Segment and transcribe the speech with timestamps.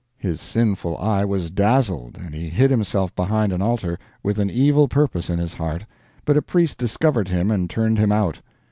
[0.17, 4.87] His sinful eye was dazzled and he hid himself behind an altar, with an evil
[4.87, 5.85] purpose in his heart,
[6.25, 8.39] but a priest discovered him and turned him out.